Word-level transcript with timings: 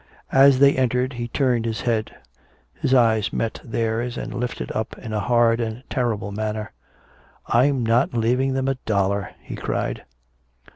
As 0.31 0.57
they 0.57 0.73
entered 0.75 1.13
he 1.13 1.27
turned 1.27 1.65
his 1.65 1.81
head. 1.81 2.15
His 2.73 2.91
eyes 2.91 3.31
met 3.31 3.61
theirs 3.63 4.17
and 4.17 4.33
lighted 4.33 4.71
up 4.71 4.97
in 4.97 5.13
a 5.13 5.19
hard 5.19 5.59
and 5.59 5.83
terrible 5.91 6.31
manner. 6.31 6.71
"I'm 7.45 7.85
not 7.85 8.15
leaving 8.15 8.53
them 8.55 8.67
a 8.67 8.77
dollar!" 8.87 9.29
he 9.43 9.55
cried. 9.55 10.03